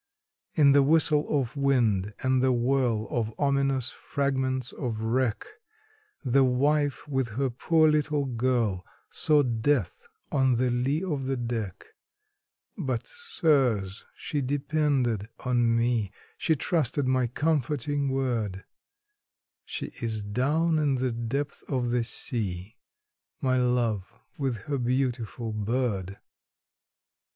In 0.55 0.71
the 0.71 0.81
whistle 0.81 1.27
of 1.29 1.55
wind, 1.55 2.15
and 2.23 2.41
the 2.41 2.51
whirl 2.51 3.05
of 3.11 3.31
ominous 3.37 3.91
fragments 3.91 4.71
of 4.71 4.99
wreck, 4.99 5.45
The 6.25 6.43
wife, 6.43 7.07
with 7.07 7.33
her 7.37 7.51
poor 7.51 7.87
little 7.87 8.25
girl, 8.25 8.83
saw 9.11 9.43
death 9.43 10.07
on 10.31 10.55
the 10.55 10.71
lee 10.71 11.03
of 11.03 11.25
the 11.27 11.37
deck; 11.37 11.85
But, 12.75 13.05
sirs, 13.05 14.03
she 14.15 14.41
depended 14.41 15.29
on 15.45 15.77
me 15.77 16.11
she 16.35 16.55
trusted 16.55 17.05
my 17.05 17.27
comforting 17.27 18.09
word; 18.09 18.65
She 19.65 19.93
is 20.01 20.23
down 20.23 20.79
in 20.79 20.95
the 20.95 21.11
depths 21.11 21.61
of 21.67 21.91
the 21.91 22.03
sea 22.03 22.75
my 23.39 23.57
love, 23.57 24.11
with 24.35 24.63
her 24.63 24.79
beautiful 24.79 25.53
bird. 25.53 26.17